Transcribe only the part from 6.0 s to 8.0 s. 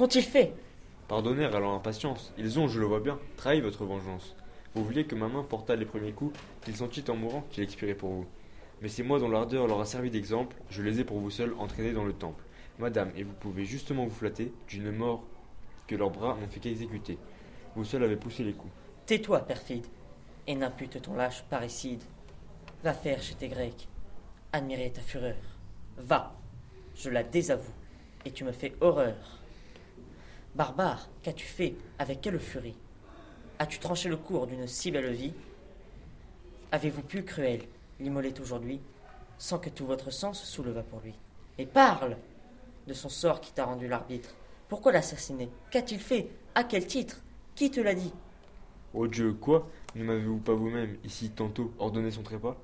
coups, qu'ils sentit en mourant qu'il expirait